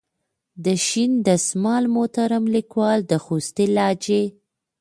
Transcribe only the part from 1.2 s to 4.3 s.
دسمال محترم لیکوال د خوستي لهجې.